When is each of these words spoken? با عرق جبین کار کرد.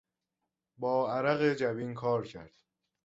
با 0.77 1.13
عرق 1.13 1.43
جبین 1.53 1.93
کار 1.93 2.25
کرد. 2.27 2.53